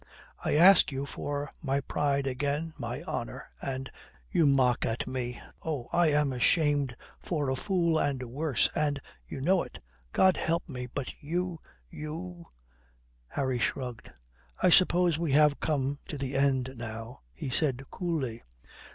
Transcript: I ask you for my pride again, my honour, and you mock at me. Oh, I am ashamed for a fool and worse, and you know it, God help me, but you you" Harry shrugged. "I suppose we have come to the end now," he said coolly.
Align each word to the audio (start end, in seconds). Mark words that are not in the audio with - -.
I 0.43 0.55
ask 0.55 0.91
you 0.91 1.05
for 1.05 1.51
my 1.61 1.79
pride 1.79 2.25
again, 2.25 2.73
my 2.75 3.03
honour, 3.03 3.51
and 3.61 3.87
you 4.31 4.47
mock 4.47 4.83
at 4.83 5.05
me. 5.07 5.39
Oh, 5.61 5.89
I 5.93 6.07
am 6.07 6.33
ashamed 6.33 6.95
for 7.19 7.51
a 7.51 7.55
fool 7.55 7.99
and 7.99 8.23
worse, 8.23 8.67
and 8.73 8.99
you 9.27 9.41
know 9.41 9.61
it, 9.61 9.77
God 10.11 10.37
help 10.37 10.67
me, 10.67 10.87
but 10.87 11.13
you 11.21 11.59
you" 11.87 12.47
Harry 13.35 13.59
shrugged. 13.59 14.09
"I 14.59 14.71
suppose 14.71 15.19
we 15.19 15.33
have 15.33 15.59
come 15.59 15.99
to 16.07 16.17
the 16.17 16.33
end 16.35 16.73
now," 16.77 17.21
he 17.31 17.51
said 17.51 17.83
coolly. 17.91 18.41